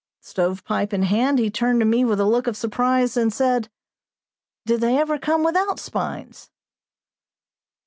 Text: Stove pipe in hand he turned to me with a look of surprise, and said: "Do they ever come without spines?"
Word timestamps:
Stove 0.23 0.63
pipe 0.65 0.93
in 0.93 1.03
hand 1.03 1.37
he 1.37 1.51
turned 1.51 1.79
to 1.79 1.85
me 1.85 2.03
with 2.03 2.19
a 2.19 2.25
look 2.25 2.47
of 2.47 2.57
surprise, 2.57 3.15
and 3.15 3.31
said: 3.31 3.69
"Do 4.65 4.77
they 4.79 4.97
ever 4.97 5.19
come 5.19 5.43
without 5.43 5.79
spines?" 5.79 6.49